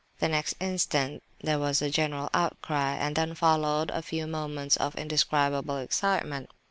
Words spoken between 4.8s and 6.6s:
indescribable excitement.